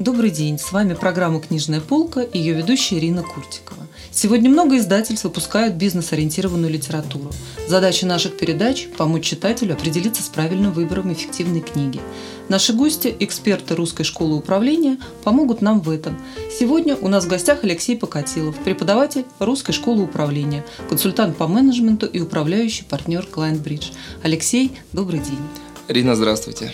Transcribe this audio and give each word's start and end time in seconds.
Добрый 0.00 0.30
день, 0.30 0.58
с 0.58 0.72
вами 0.72 0.94
программа 0.94 1.40
«Книжная 1.40 1.80
полка» 1.80 2.20
и 2.20 2.36
ее 2.36 2.54
ведущая 2.54 2.98
Ирина 2.98 3.22
Куртикова. 3.22 3.86
Сегодня 4.10 4.50
много 4.50 4.76
издательств 4.76 5.22
выпускают 5.22 5.74
бизнес-ориентированную 5.74 6.72
литературу. 6.72 7.30
Задача 7.68 8.04
наших 8.04 8.36
передач– 8.36 8.88
помочь 8.98 9.24
читателю 9.24 9.74
определиться 9.74 10.24
с 10.24 10.26
правильным 10.26 10.72
выбором 10.72 11.12
эффективной 11.12 11.60
книги. 11.60 12.00
Наши 12.48 12.72
гости, 12.72 13.14
эксперты 13.20 13.76
Русской 13.76 14.02
школы 14.02 14.34
управления, 14.34 14.98
помогут 15.22 15.62
нам 15.62 15.80
в 15.80 15.88
этом. 15.88 16.20
Сегодня 16.58 16.96
у 16.96 17.06
нас 17.06 17.26
в 17.26 17.28
гостях 17.28 17.62
Алексей 17.62 17.96
Покатилов, 17.96 18.56
преподаватель 18.56 19.26
Русской 19.38 19.72
школы 19.72 20.02
управления, 20.02 20.64
консультант 20.88 21.36
по 21.36 21.46
менеджменту 21.46 22.06
и 22.06 22.18
управляющий 22.18 22.82
партнер 22.82 23.28
Client 23.32 23.62
Bridge. 23.62 23.92
Алексей, 24.24 24.76
добрый 24.92 25.20
день. 25.20 25.38
Рина, 25.86 26.16
здравствуйте. 26.16 26.72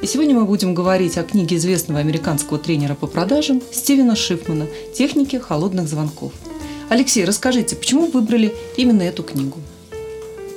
И 0.00 0.06
сегодня 0.06 0.32
мы 0.32 0.44
будем 0.44 0.74
говорить 0.74 1.18
о 1.18 1.24
книге 1.24 1.56
известного 1.56 1.98
американского 1.98 2.56
тренера 2.56 2.94
по 2.94 3.08
продажам 3.08 3.60
Стивена 3.72 4.14
Шифмана 4.14 4.68
«Техники 4.94 5.36
холодных 5.36 5.88
звонков». 5.88 6.32
Алексей, 6.88 7.24
расскажите, 7.24 7.74
почему 7.74 8.06
вы 8.06 8.20
выбрали 8.20 8.54
именно 8.76 9.02
эту 9.02 9.24
книгу? 9.24 9.58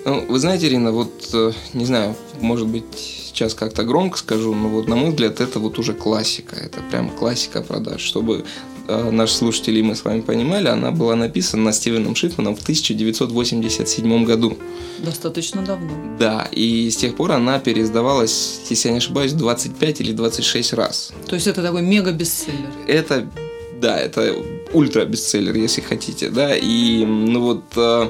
Ну, 0.06 0.28
вы 0.28 0.40
знаете, 0.40 0.68
Ирина, 0.68 0.92
вот, 0.92 1.30
э, 1.34 1.54
не 1.74 1.86
знаю, 1.86 2.16
может 2.40 2.68
быть, 2.68 2.86
сейчас 2.94 3.56
как-то 3.56 3.84
громко 3.84 4.20
скажу, 4.20 4.54
но 4.54 4.70
вот, 4.70 4.88
на 4.88 4.96
мой 4.96 5.10
взгляд, 5.10 5.42
это 5.42 5.58
вот 5.60 5.80
уже 5.80 5.94
классика. 5.94 6.56
Это 6.56 6.80
прям 6.92 7.10
классика 7.10 7.64
продаж. 7.64 8.02
Чтобы 8.02 8.46
наши 9.12 9.36
слушатели 9.36 9.80
и 9.80 9.84
мы 9.84 9.96
с 9.96 10.04
вами 10.04 10.22
понимали, 10.22 10.68
она 10.68 10.92
была 10.92 11.16
написана 11.16 11.72
Стивеном 11.72 12.16
Шифманом 12.16 12.56
в 12.56 12.62
1987 12.62 14.26
году. 14.26 14.58
Достаточно 15.00 15.62
давно. 15.62 15.92
Да, 16.20 16.48
и 16.52 16.90
с 16.90 16.98
тех 16.98 17.16
пор 17.16 17.32
она 17.32 17.60
переиздавалась, 17.60 18.62
если 18.70 18.90
я 18.90 18.94
не 18.94 18.98
ошибаюсь, 19.00 19.34
25 19.34 20.02
или 20.02 20.12
26 20.12 20.74
раз. 20.74 21.12
То 21.28 21.36
есть 21.36 21.48
это 21.48 21.62
такой 21.62 21.82
мега-бестселлер? 21.82 22.70
Это, 22.88 23.28
да, 23.82 23.98
это 23.98 24.36
ультра-бестселлер, 24.74 25.56
если 25.56 25.82
хотите, 25.82 26.30
да, 26.30 26.56
и, 26.56 27.06
ну 27.06 27.42
вот, 27.42 27.64
э, 27.76 28.10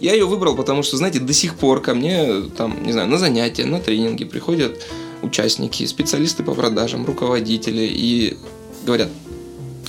я 0.00 0.14
ее 0.14 0.26
выбрал, 0.26 0.56
потому 0.56 0.82
что, 0.82 0.96
знаете, 0.96 1.20
до 1.20 1.32
сих 1.32 1.54
пор 1.56 1.82
ко 1.82 1.94
мне, 1.94 2.42
там, 2.56 2.82
не 2.84 2.92
знаю, 2.92 3.08
на 3.08 3.18
занятия, 3.18 3.64
на 3.66 3.80
тренинги 3.80 4.24
приходят 4.24 4.80
участники, 5.22 5.84
специалисты 5.86 6.42
по 6.42 6.54
продажам, 6.54 7.04
руководители 7.04 7.82
и 7.82 8.36
говорят, 8.84 9.08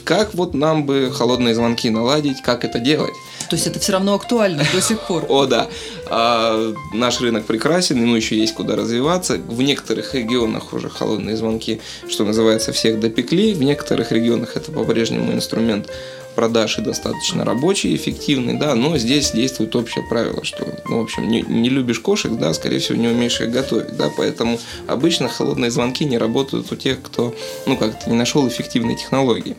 как 0.04 0.34
вот 0.34 0.54
нам 0.54 0.86
бы 0.86 1.12
холодные 1.14 1.56
звонки 1.56 1.90
наладить, 1.90 2.42
как 2.42 2.66
это 2.66 2.80
делать. 2.80 3.14
То 3.50 3.56
есть 3.56 3.68
это 3.68 3.80
все 3.80 3.94
равно 3.94 4.14
актуально 4.14 4.64
до 4.74 4.82
сих 4.82 5.00
пор. 5.02 5.26
О, 5.28 5.46
да. 5.46 5.68
А, 6.10 6.74
наш 6.94 7.20
рынок 7.20 7.46
прекрасен, 7.46 8.02
ему 8.02 8.16
еще 8.16 8.38
есть 8.38 8.54
куда 8.54 8.76
развиваться. 8.76 9.38
В 9.38 9.62
некоторых 9.62 10.14
регионах 10.16 10.74
уже 10.74 10.90
холодные 10.90 11.36
звонки, 11.36 11.82
что 12.08 12.24
называется, 12.24 12.72
всех 12.72 13.00
допекли. 13.00 13.54
В 13.54 13.62
некоторых 13.62 14.12
регионах 14.12 14.56
это 14.56 14.72
по-прежнему 14.72 15.34
инструмент 15.34 15.90
продаж 16.36 16.80
и 16.80 16.82
достаточно 16.82 17.46
рабочий, 17.46 17.96
эффективный, 17.96 18.58
да, 18.58 18.76
но 18.76 18.98
здесь 18.98 19.32
действует 19.32 19.76
общее 19.76 20.04
правило, 20.08 20.44
что, 20.44 20.66
ну, 20.86 21.00
в 21.00 21.04
общем, 21.04 21.28
не, 21.28 21.42
не 21.42 21.70
любишь 21.70 22.00
кошек, 22.00 22.32
да, 22.32 22.54
скорее 22.54 22.80
всего, 22.80 22.98
не 22.98 23.08
умеешь 23.08 23.42
их 23.42 23.52
готовить, 23.52 23.98
да, 23.98 24.10
поэтому 24.16 24.60
обычно 24.88 25.28
холодные 25.28 25.72
звонки 25.72 26.06
не 26.06 26.18
работают 26.18 26.72
у 26.72 26.76
тех, 26.76 27.02
кто, 27.02 27.36
ну, 27.66 27.78
как-то 27.78 28.10
не 28.10 28.16
нашел 28.16 28.48
эффективной 28.48 28.96
технологии. 28.96 29.56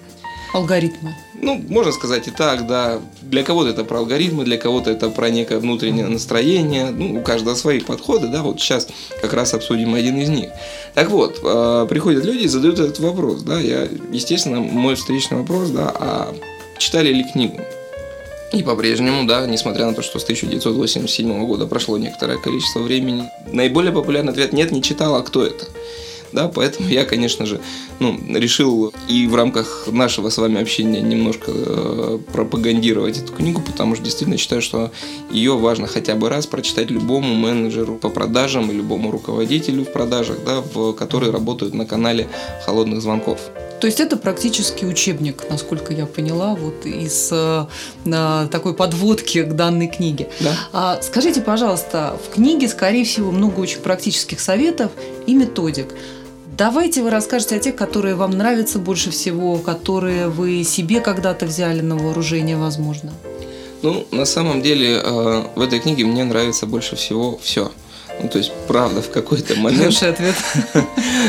Алгоритмы. 0.53 1.14
Ну, 1.34 1.61
можно 1.69 1.92
сказать 1.92 2.28
и 2.28 2.31
так, 2.31 2.67
да. 2.67 3.00
Для 3.22 3.42
кого-то 3.42 3.70
это 3.70 3.84
про 3.84 3.98
алгоритмы, 3.98 4.45
для 4.45 4.58
кого-то 4.58 4.91
это 4.91 5.08
про 5.08 5.31
некое 5.31 5.58
внутреннее 5.58 6.06
настроение. 6.06 6.91
Ну, 6.91 7.20
у 7.20 7.22
каждого 7.22 7.55
свои 7.55 7.81
подходы, 7.81 8.28
да. 8.28 8.42
Вот 8.42 8.61
сейчас 8.61 8.86
как 9.20 9.33
раз 9.33 9.55
обсудим 9.55 9.95
один 9.95 10.19
из 10.19 10.28
них. 10.28 10.50
Так 10.95 11.11
вот, 11.11 11.41
э, 11.42 11.86
приходят 11.89 12.25
люди 12.25 12.45
и 12.45 12.48
задают 12.48 12.78
этот 12.78 13.00
вопрос, 13.00 13.42
да. 13.42 13.58
Я, 13.58 13.89
естественно, 14.12 14.61
мой 14.61 14.95
встречный 14.95 15.39
вопрос, 15.39 15.70
да, 15.70 15.91
а 15.95 16.35
читали 16.79 17.12
ли 17.12 17.24
книгу? 17.24 17.58
И 18.52 18.62
по-прежнему, 18.62 19.27
да, 19.27 19.46
несмотря 19.46 19.86
на 19.86 19.95
то, 19.95 20.02
что 20.02 20.18
с 20.18 20.24
1987 20.24 21.46
года 21.46 21.67
прошло 21.67 21.96
некоторое 21.96 22.36
количество 22.36 22.80
времени, 22.80 23.30
наиболее 23.51 23.92
популярный 23.92 24.33
ответ 24.33 24.52
«нет, 24.52 24.70
не 24.70 24.83
читал, 24.83 25.14
а 25.17 25.23
кто 25.23 25.45
это?» 25.45 25.64
Да, 26.33 26.48
поэтому 26.48 26.89
я, 26.89 27.05
конечно 27.05 27.47
же, 27.47 27.61
ну, 28.01 28.19
решил 28.35 28.93
и 29.09 29.27
в 29.27 29.35
рамках 29.35 29.89
нашего 29.91 30.29
с 30.29 30.39
вами 30.39 30.61
общения 30.61 31.01
немножко 31.01 31.53
э, 31.55 32.19
пропагандировать 32.33 33.19
эту 33.19 33.33
книгу, 33.33 33.61
потому 33.61 33.95
что 33.95 34.05
действительно 34.05 34.39
считаю, 34.39 34.63
что 34.63 34.91
ее 35.31 35.57
важно 35.57 35.87
хотя 35.87 36.15
бы 36.15 36.29
раз 36.29 36.47
прочитать 36.47 36.91
любому 36.91 37.35
менеджеру 37.35 37.97
по 37.97 38.09
продажам 38.09 38.71
и 38.71 38.75
любому 38.75 39.11
руководителю 39.11 39.85
в 39.85 39.92
продажах, 39.92 40.39
да, 40.45 40.61
в, 40.61 40.92
которые 40.92 41.33
работают 41.33 41.75
на 41.75 41.87
канале 41.87 42.29
холодных 42.65 43.01
звонков. 43.03 43.39
То 43.83 43.87
есть 43.87 43.98
это 43.98 44.17
практически 44.17 44.85
учебник, 44.85 45.42
насколько 45.51 45.92
я 45.92 46.07
поняла, 46.07 46.55
вот 46.55 46.87
из 46.87 47.31
э, 47.33 47.67
такой 48.05 48.75
подводки 48.75 49.42
к 49.42 49.55
данной 49.55 49.89
книге. 49.89 50.29
Да. 50.39 50.55
А, 50.73 51.03
скажите, 51.03 51.41
пожалуйста, 51.41 52.17
в 52.25 52.33
книге, 52.33 52.69
скорее 52.69 53.05
всего, 53.05 53.33
много 53.33 53.59
очень 53.59 53.81
практических 53.81 54.39
советов 54.39 54.92
и 55.27 55.35
методик. 55.35 55.89
Давайте 56.57 57.02
вы 57.02 57.08
расскажете 57.08 57.57
о 57.57 57.58
тех, 57.58 57.74
которые 57.77 58.14
вам 58.14 58.33
нравятся 58.33 58.79
больше 58.79 59.11
всего, 59.11 59.57
которые 59.57 60.29
вы 60.29 60.64
себе 60.64 61.01
когда-то 61.01 61.46
взяли 61.46 61.80
на 61.80 61.96
вооружение, 61.96 62.58
возможно. 62.58 63.11
Ну, 63.80 64.07
на 64.11 64.27
самом 64.27 64.61
деле, 64.61 65.01
э, 65.02 65.42
в 65.57 65.61
этой 65.62 65.80
книге 65.80 66.05
мне 66.05 66.24
нравится 66.24 66.67
больше 66.67 66.95
всего 66.95 67.39
все. 67.39 67.73
Ну, 68.23 68.29
то 68.29 68.39
есть, 68.39 68.53
правда, 68.69 69.03
в 69.03 69.11
какой-то 69.11 69.57
момент... 69.57 69.79
Хороший 69.79 70.11
ответ. 70.11 70.35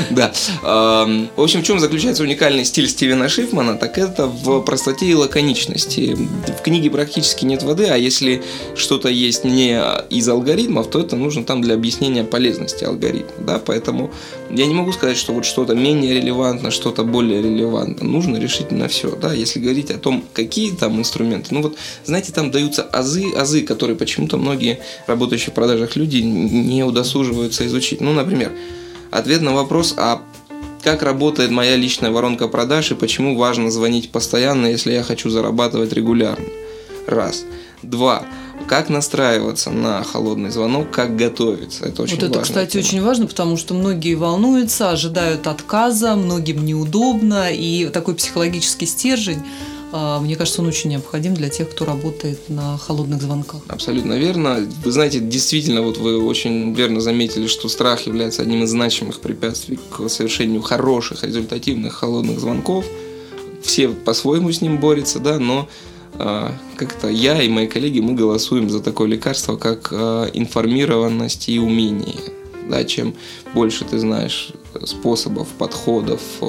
Да. 0.10 0.32
В 0.62 1.42
общем, 1.42 1.62
в 1.62 1.64
чем 1.64 1.80
заключается 1.80 2.24
уникальный 2.24 2.66
стиль 2.66 2.88
Стивена 2.88 3.30
Шифмана, 3.30 3.78
так 3.78 3.98
это 3.98 4.28
в 4.28 4.62
простоте 4.62 5.06
и 5.06 5.14
лаконичности. 5.14 6.16
В 6.16 6.62
книге 6.62 6.90
практически 6.90 7.46
нет 7.46 7.64
воды, 7.64 7.86
а 7.86 7.96
если 7.96 8.44
что-то 8.76 9.10
есть 9.10 9.44
не 9.44 9.80
из 10.10 10.28
алгоритмов, 10.28 10.88
то 10.90 11.00
это 11.00 11.16
нужно 11.16 11.44
там 11.44 11.62
для 11.62 11.76
объяснения 11.76 12.24
полезности 12.24 12.84
алгоритма. 12.84 13.46
Да? 13.46 13.62
Поэтому 13.64 14.12
я 14.50 14.66
не 14.66 14.74
могу 14.74 14.92
сказать, 14.92 15.18
что 15.18 15.34
вот 15.34 15.46
что-то 15.46 15.76
менее 15.76 16.16
релевантно, 16.16 16.72
что-то 16.72 17.04
более 17.04 17.42
релевантно. 17.42 18.08
Нужно 18.08 18.38
решительно 18.38 18.88
все. 18.88 19.16
Да? 19.16 19.34
Если 19.34 19.60
говорить 19.60 19.92
о 19.92 19.98
том, 19.98 20.24
какие 20.34 20.72
там 20.72 21.00
инструменты, 21.00 21.54
ну 21.54 21.62
вот, 21.62 21.78
знаете, 22.06 22.32
там 22.32 22.52
даются 22.52 22.84
азы, 22.84 23.32
азы, 23.36 23.62
которые 23.62 23.96
почему-то 23.96 24.38
многие 24.38 24.80
работающие 25.08 25.52
в 25.52 25.54
продажах 25.54 25.96
люди 25.96 26.18
не 26.18 26.83
удосуживаются 26.86 27.66
изучить. 27.68 28.02
Ну, 28.02 28.14
например, 28.14 28.52
ответ 29.12 29.42
на 29.42 29.54
вопрос, 29.54 29.94
а 29.98 30.22
как 30.84 31.02
работает 31.02 31.50
моя 31.50 31.76
личная 31.78 32.12
воронка 32.12 32.48
продаж 32.48 32.92
и 32.92 32.96
почему 32.96 33.38
важно 33.38 33.72
звонить 33.72 34.12
постоянно, 34.12 34.68
если 34.68 34.92
я 34.92 35.04
хочу 35.04 35.30
зарабатывать 35.30 35.94
регулярно. 35.94 36.46
Раз. 37.08 37.46
Два. 37.82 38.24
Как 38.68 38.90
настраиваться 38.90 39.72
на 39.72 40.04
холодный 40.04 40.50
звонок, 40.50 40.92
как 40.92 41.16
готовиться. 41.18 41.86
Это 41.86 42.04
очень 42.04 42.16
Вот 42.16 42.24
это, 42.24 42.42
кстати, 42.42 42.74
тема. 42.74 42.84
очень 42.84 43.02
важно, 43.02 43.28
потому 43.28 43.58
что 43.58 43.74
многие 43.74 44.16
волнуются, 44.16 44.92
ожидают 44.92 45.48
отказа, 45.48 46.16
многим 46.16 46.64
неудобно, 46.66 47.52
и 47.52 47.88
такой 47.88 48.16
психологический 48.16 48.86
стержень 48.86 49.44
мне 49.94 50.36
кажется, 50.36 50.62
он 50.62 50.68
очень 50.68 50.90
необходим 50.90 51.36
для 51.36 51.50
тех, 51.50 51.70
кто 51.70 51.86
работает 51.86 52.50
на 52.50 52.80
холодных 52.80 53.22
звонках. 53.22 53.62
Абсолютно 53.68 54.14
верно. 54.14 54.68
Вы 54.84 54.92
знаете, 54.92 55.20
действительно, 55.20 55.84
вот 55.84 55.98
вы 55.98 56.20
очень 56.20 56.74
верно 56.74 57.00
заметили, 57.00 57.46
что 57.46 57.70
страх 57.70 58.08
является 58.08 58.42
одним 58.42 58.64
из 58.64 58.72
значимых 58.72 59.20
препятствий 59.20 59.78
к 59.92 60.10
совершению 60.10 60.64
хороших, 60.64 61.24
результативных 61.24 61.94
холодных 61.94 62.40
звонков. 62.40 62.86
Все 63.62 63.88
по-своему 63.88 64.52
с 64.52 64.62
ним 64.62 64.80
борются, 64.80 65.20
да, 65.20 65.38
но 65.38 65.70
э, 66.16 66.50
как-то 66.76 67.08
я 67.08 67.42
и 67.42 67.48
мои 67.48 67.68
коллеги, 67.68 68.00
мы 68.00 68.14
голосуем 68.14 68.72
за 68.72 68.82
такое 68.82 69.08
лекарство, 69.08 69.58
как 69.58 69.90
э, 69.92 70.32
информированность 70.34 71.50
и 71.50 71.60
умение. 71.60 72.20
Да, 72.68 72.84
чем 72.84 73.14
больше 73.54 73.86
ты 73.86 74.00
знаешь 74.00 74.54
способов, 74.86 75.48
подходов, 75.58 76.22
э, 76.42 76.46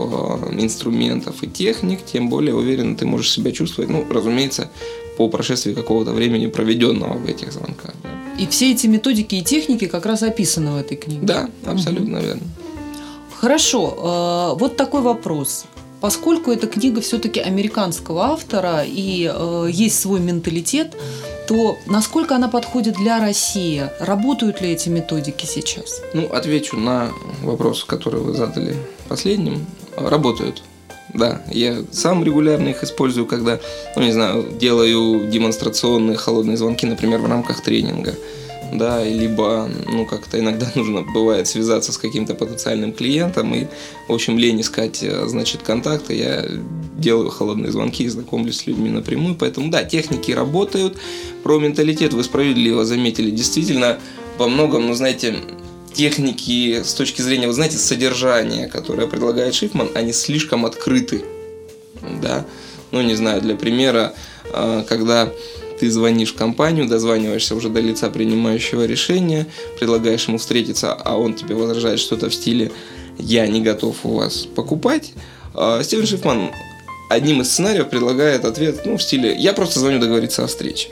инструментов 0.59 1.43
и 1.43 1.47
техник, 1.47 2.01
тем 2.05 2.29
более 2.29 2.55
уверенно 2.55 2.97
ты 2.97 3.07
можешь 3.07 3.31
себя 3.31 3.53
чувствовать, 3.53 3.91
ну, 3.91 4.05
разумеется, 4.11 4.71
по 5.17 5.29
прошествии 5.29 5.75
какого-то 5.75 6.13
времени, 6.13 6.47
проведенного 6.47 7.15
в 7.15 7.27
этих 7.27 7.53
звонках. 7.53 7.95
Да. 8.03 8.11
И 8.39 8.47
все 8.47 8.73
эти 8.73 8.87
методики 8.87 9.37
и 9.37 9.43
техники 9.43 9.87
как 9.87 10.07
раз 10.07 10.23
описаны 10.23 10.73
в 10.73 10.77
этой 10.77 10.97
книге. 10.97 11.21
Да, 11.23 11.49
абсолютно 11.65 12.19
угу. 12.19 12.27
верно. 12.27 12.43
Хорошо, 13.37 14.55
э, 14.55 14.59
вот 14.59 14.77
такой 14.77 15.03
вопрос. 15.03 15.65
Поскольку 16.01 16.51
эта 16.51 16.67
книга 16.67 17.01
все-таки 17.01 17.41
американского 17.41 18.25
автора 18.25 18.85
и 18.85 19.31
э, 19.33 19.69
есть 19.71 19.99
свой 19.99 20.21
менталитет, 20.21 20.95
то 21.47 21.79
насколько 21.87 22.35
она 22.37 22.49
подходит 22.49 22.95
для 22.97 23.21
России? 23.21 23.91
Работают 24.01 24.61
ли 24.61 24.73
эти 24.73 24.89
методики 24.89 25.47
сейчас? 25.47 26.01
Ну, 26.13 26.27
отвечу 26.33 26.77
на 26.77 27.11
вопрос, 27.43 27.85
который 27.85 28.21
вы 28.21 28.35
задали 28.35 28.77
последним. 29.09 29.67
Работают. 29.97 30.63
Да, 31.13 31.43
я 31.51 31.85
сам 31.93 32.25
регулярно 32.25 32.69
их 32.71 32.83
использую, 32.83 33.27
когда, 33.27 33.61
ну 33.95 34.03
не 34.03 34.13
знаю, 34.13 34.45
делаю 34.59 35.29
демонстрационные 35.29 36.17
холодные 36.17 36.57
звонки, 36.57 36.87
например, 36.87 37.21
в 37.21 37.27
рамках 37.27 37.63
тренинга 37.63 38.17
да, 38.75 39.05
либо, 39.05 39.69
ну, 39.87 40.05
как-то 40.05 40.39
иногда 40.39 40.71
нужно 40.75 41.03
бывает 41.03 41.47
связаться 41.47 41.93
с 41.93 41.99
каким-то 41.99 42.35
потенциальным 42.35 42.93
клиентом 42.93 43.55
и, 43.55 43.67
в 44.09 44.13
общем, 44.13 44.39
лень 44.39 44.61
искать, 44.61 45.03
э, 45.03 45.27
значит, 45.27 45.63
контакты, 45.63 46.15
я 46.15 46.45
делаю 46.99 47.31
холодные 47.31 47.73
звонки 47.73 48.05
и 48.05 48.09
знакомлюсь 48.09 48.59
с 48.59 48.67
людьми 48.67 48.91
напрямую, 48.91 49.37
поэтому, 49.37 49.71
да, 49.71 49.85
техники 49.85 50.33
работают, 50.33 50.97
про 51.43 51.59
менталитет 51.59 52.13
вы 52.13 52.25
справедливо 52.25 52.85
заметили, 52.85 53.31
действительно, 53.31 53.99
во 54.39 54.49
многом, 54.49 54.87
ну, 54.87 54.95
знаете, 54.95 55.37
техники 55.93 56.83
с 56.83 56.95
точки 56.95 57.23
зрения, 57.23 57.47
вы 57.47 57.53
знаете, 57.53 57.77
содержания, 57.77 58.67
которое 58.67 59.07
предлагает 59.07 59.55
Шифман, 59.55 59.91
они 59.95 60.13
слишком 60.13 60.67
открыты, 60.67 61.25
да, 62.21 62.45
ну, 62.91 63.01
не 63.01 63.15
знаю, 63.15 63.41
для 63.41 63.55
примера, 63.57 64.15
э, 64.53 64.85
когда 64.89 65.31
ты 65.85 65.91
звонишь 65.91 66.33
в 66.33 66.37
компанию, 66.37 66.89
дозваниваешься 66.89 67.55
уже 67.55 67.69
до 67.69 67.79
лица 67.81 68.09
принимающего 68.09 68.87
решения, 68.87 69.47
предлагаешь 69.79 70.27
ему 70.27 70.39
встретиться, 70.39 70.95
а 70.95 71.19
он 71.19 71.35
тебе 71.35 71.55
возражает 71.55 72.01
что-то 72.01 72.31
в 72.31 72.35
стиле 72.35 72.73
«я 73.19 73.47
не 73.47 73.61
готов 73.61 73.97
у 74.05 74.15
вас 74.15 74.47
покупать», 74.47 75.13
а 75.53 75.83
Стивен 75.83 76.07
Шифман 76.07 76.53
одним 77.11 77.43
из 77.43 77.51
сценариев 77.51 77.91
предлагает 77.91 78.47
ответ 78.47 78.87
ну, 78.87 78.97
в 78.97 79.03
стиле 79.03 79.37
«я 79.37 79.53
просто 79.53 79.79
звоню 79.79 80.01
договориться 80.01 80.43
о 80.43 80.47
встрече». 80.47 80.89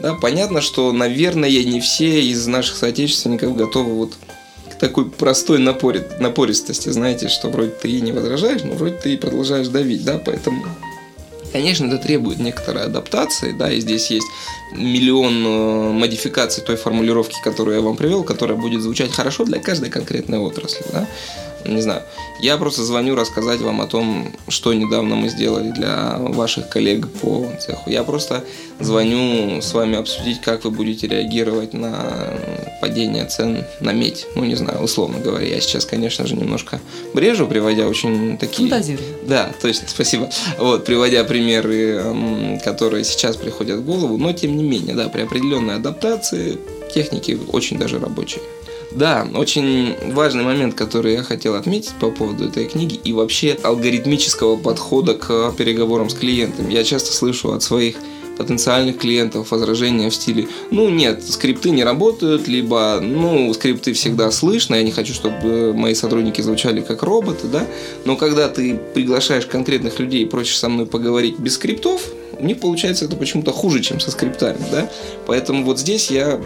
Да, 0.00 0.14
понятно, 0.14 0.62
что, 0.62 0.90
наверное, 0.90 1.50
не 1.50 1.82
все 1.82 2.22
из 2.22 2.46
наших 2.46 2.78
соотечественников 2.78 3.54
готовы 3.54 3.92
вот 3.92 4.14
к 4.70 4.78
такой 4.78 5.10
простой 5.10 5.58
напоре, 5.58 6.08
напористости, 6.18 6.88
знаете, 6.88 7.28
что 7.28 7.50
вроде 7.50 7.72
ты 7.72 7.90
и 7.90 8.00
не 8.00 8.12
возражаешь, 8.12 8.62
но 8.62 8.72
вроде 8.72 8.94
ты 8.94 9.12
и 9.12 9.16
продолжаешь 9.18 9.68
давить, 9.68 10.02
да, 10.02 10.16
поэтому 10.16 10.64
Конечно, 11.54 11.86
это 11.86 11.98
требует 11.98 12.40
некоторой 12.40 12.82
адаптации, 12.82 13.52
да, 13.52 13.70
и 13.70 13.78
здесь 13.78 14.10
есть 14.10 14.26
миллион 14.72 15.46
э, 15.46 15.92
модификаций 15.92 16.64
той 16.64 16.74
формулировки, 16.74 17.36
которую 17.44 17.76
я 17.76 17.80
вам 17.80 17.94
привел, 17.94 18.24
которая 18.24 18.56
будет 18.58 18.82
звучать 18.82 19.12
хорошо 19.12 19.44
для 19.44 19.60
каждой 19.60 19.88
конкретной 19.88 20.38
отрасли, 20.38 20.84
да 20.92 21.06
не 21.64 21.80
знаю. 21.80 22.02
Я 22.40 22.56
просто 22.56 22.84
звоню 22.84 23.14
рассказать 23.14 23.60
вам 23.60 23.80
о 23.80 23.86
том, 23.86 24.32
что 24.48 24.74
недавно 24.74 25.16
мы 25.16 25.28
сделали 25.28 25.70
для 25.70 26.16
ваших 26.18 26.68
коллег 26.68 27.08
по 27.08 27.46
цеху. 27.60 27.90
Я 27.90 28.02
просто 28.04 28.44
звоню 28.80 29.60
с 29.60 29.72
вами 29.72 29.98
обсудить, 29.98 30.40
как 30.40 30.64
вы 30.64 30.70
будете 30.70 31.06
реагировать 31.06 31.72
на 31.72 31.94
падение 32.80 33.24
цен 33.24 33.64
на 33.80 33.92
медь. 33.92 34.26
Ну, 34.34 34.44
не 34.44 34.56
знаю, 34.56 34.82
условно 34.82 35.18
говоря. 35.18 35.46
Я 35.46 35.60
сейчас, 35.60 35.84
конечно 35.84 36.26
же, 36.26 36.34
немножко 36.36 36.80
брежу, 37.14 37.46
приводя 37.46 37.86
очень 37.86 38.36
такие... 38.36 38.68
Фантазирую. 38.68 39.06
Да, 39.26 39.50
точно, 39.60 39.84
спасибо. 39.88 40.30
Вот, 40.58 40.84
приводя 40.84 41.24
примеры, 41.24 42.60
которые 42.64 43.04
сейчас 43.04 43.36
приходят 43.36 43.80
в 43.80 43.84
голову, 43.84 44.18
но 44.18 44.32
тем 44.32 44.56
не 44.56 44.64
менее, 44.64 44.94
да, 44.94 45.08
при 45.08 45.22
определенной 45.22 45.76
адаптации 45.76 46.58
техники 46.92 47.38
очень 47.52 47.78
даже 47.78 47.98
рабочие. 47.98 48.42
Да, 48.94 49.26
очень 49.34 49.96
важный 50.12 50.44
момент, 50.44 50.74
который 50.74 51.14
я 51.14 51.22
хотел 51.24 51.56
отметить 51.56 51.94
по 52.00 52.10
поводу 52.10 52.44
этой 52.46 52.66
книги 52.66 52.94
и 52.94 53.12
вообще 53.12 53.58
алгоритмического 53.62 54.56
подхода 54.56 55.14
к 55.14 55.52
переговорам 55.58 56.08
с 56.08 56.14
клиентами. 56.14 56.72
Я 56.72 56.84
часто 56.84 57.12
слышу 57.12 57.52
от 57.52 57.62
своих 57.62 57.96
потенциальных 58.38 58.98
клиентов 58.98 59.50
возражения 59.50 60.10
в 60.10 60.14
стиле 60.14 60.48
«Ну 60.70 60.88
нет, 60.88 61.24
скрипты 61.24 61.70
не 61.70 61.84
работают», 61.84 62.48
либо 62.48 63.00
«Ну, 63.00 63.52
скрипты 63.54 63.92
всегда 63.92 64.30
слышно, 64.30 64.76
я 64.76 64.82
не 64.82 64.90
хочу, 64.90 65.12
чтобы 65.12 65.72
мои 65.72 65.94
сотрудники 65.94 66.40
звучали 66.40 66.80
как 66.80 67.02
роботы», 67.02 67.46
да? 67.48 67.66
Но 68.04 68.16
когда 68.16 68.48
ты 68.48 68.78
приглашаешь 68.94 69.46
конкретных 69.46 69.98
людей 69.98 70.22
и 70.22 70.26
просишь 70.26 70.58
со 70.58 70.68
мной 70.68 70.86
поговорить 70.86 71.38
без 71.38 71.54
скриптов, 71.54 72.02
у 72.44 72.46
них 72.46 72.60
получается 72.60 73.06
это 73.06 73.16
почему-то 73.16 73.52
хуже, 73.52 73.80
чем 73.80 74.00
со 74.00 74.10
скриптами, 74.10 74.58
да? 74.70 74.90
Поэтому 75.26 75.64
вот 75.64 75.78
здесь 75.78 76.10
я 76.10 76.38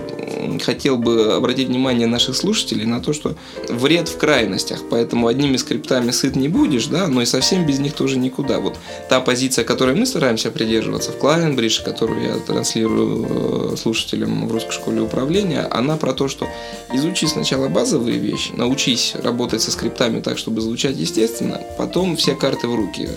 хотел 0.63 0.97
бы 0.97 1.35
обратить 1.35 1.69
внимание 1.69 2.07
наших 2.07 2.37
слушателей 2.37 2.87
на 2.87 3.01
то, 3.01 3.13
что 3.13 3.35
вред 3.69 4.09
в 4.09 4.17
крайностях, 4.17 4.85
поэтому 4.89 5.27
одними 5.27 5.57
скриптами 5.57 6.13
сыт 6.13 6.37
не 6.37 6.49
будешь, 6.49 6.87
да, 6.87 7.09
но 7.09 7.23
и 7.23 7.27
совсем 7.27 7.67
без 7.67 7.81
них 7.81 7.95
тоже 7.95 8.17
никуда. 8.17 8.61
Вот 8.61 8.77
та 9.09 9.21
позиция, 9.21 9.65
которой 9.65 9.97
мы 9.97 10.07
стараемся 10.07 10.53
придерживаться 10.53 11.11
в 11.11 11.19
Клайенбридж, 11.19 11.83
которую 11.83 12.23
я 12.23 12.35
транслирую 12.39 13.73
э, 13.73 13.77
слушателям 13.77 14.47
в 14.47 14.53
русской 14.53 14.73
школе 14.73 15.01
управления, 15.01 15.67
она 15.71 15.97
про 15.97 16.13
то, 16.13 16.29
что 16.29 16.47
изучи 16.93 17.27
сначала 17.27 17.69
базовые 17.69 18.19
вещи, 18.19 18.53
научись 18.53 19.15
работать 19.21 19.63
со 19.63 19.73
скриптами 19.73 20.21
так, 20.21 20.39
чтобы 20.39 20.61
звучать 20.61 20.97
естественно, 20.97 21.61
потом 21.77 22.17
все 22.17 22.37
карты 22.37 22.69
в 22.69 22.75
руки. 22.77 23.09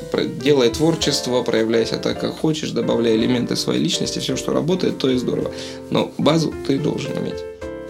Делай 0.43 0.69
творчество, 0.69 1.43
проявляйся 1.43 1.97
так, 1.97 2.19
как 2.19 2.39
хочешь, 2.39 2.70
добавляй 2.71 3.15
элементы 3.15 3.55
своей 3.55 3.81
личности, 3.81 4.19
все, 4.19 4.35
что 4.35 4.53
работает, 4.53 4.97
то 4.97 5.09
и 5.09 5.17
здорово. 5.17 5.51
Но 5.89 6.11
базу 6.17 6.53
ты 6.67 6.77
должен 6.77 7.11
иметь. 7.17 7.43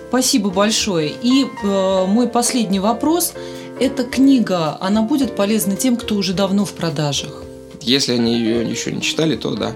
Спасибо 0.10 0.50
большое. 0.50 1.13
И 1.22 1.45
э, 1.45 2.06
мой 2.06 2.28
последний 2.28 2.80
вопрос. 2.80 3.33
Эта 3.80 4.04
книга, 4.04 4.78
она 4.80 5.01
будет 5.01 5.36
полезна 5.36 5.75
тем, 5.75 5.95
кто 5.95 6.16
уже 6.16 6.33
давно 6.33 6.66
в 6.66 6.74
продажах? 6.74 7.44
Если 7.81 8.13
они 8.13 8.38
ее 8.38 8.69
еще 8.69 8.92
не 8.92 9.01
читали, 9.01 9.36
то 9.36 9.56
да. 9.56 9.74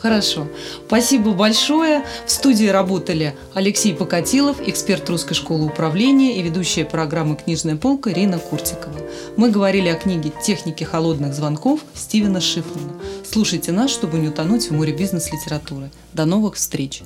Хорошо. 0.00 0.46
Спасибо 0.86 1.32
большое. 1.32 2.02
В 2.24 2.30
студии 2.30 2.66
работали 2.66 3.36
Алексей 3.52 3.94
Покатилов, 3.94 4.56
эксперт 4.66 5.08
Русской 5.10 5.34
школы 5.34 5.66
управления 5.66 6.36
и 6.36 6.42
ведущая 6.42 6.86
программы 6.86 7.36
«Книжная 7.36 7.76
полка» 7.76 8.10
Ирина 8.10 8.38
Куртикова. 8.38 8.98
Мы 9.36 9.50
говорили 9.50 9.88
о 9.88 9.96
книге 9.96 10.32
«Техники 10.42 10.84
холодных 10.84 11.34
звонков» 11.34 11.80
Стивена 11.94 12.40
Шифмана. 12.40 12.94
Слушайте 13.30 13.72
нас, 13.72 13.90
чтобы 13.90 14.18
не 14.18 14.28
утонуть 14.28 14.70
в 14.70 14.72
море 14.72 14.94
бизнес-литературы. 14.94 15.90
До 16.14 16.24
новых 16.24 16.54
встреч! 16.54 17.02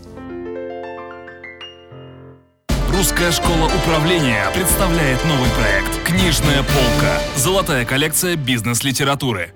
Русская 2.93 3.33
школа 3.33 3.69
управления 3.83 4.47
представляет 4.55 5.19
новый 5.25 5.51
проект 5.51 6.05
«Книжная 6.05 6.63
полка». 6.63 7.21
Золотая 7.37 7.85
коллекция 7.85 8.37
бизнес-литературы. 8.37 9.53